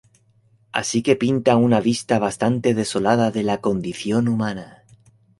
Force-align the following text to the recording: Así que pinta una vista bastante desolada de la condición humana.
Así 0.71 1.03
que 1.03 1.15
pinta 1.15 1.57
una 1.57 1.79
vista 1.79 2.17
bastante 2.17 2.73
desolada 2.73 3.29
de 3.29 3.43
la 3.43 3.61
condición 3.61 4.27
humana. 4.29 4.81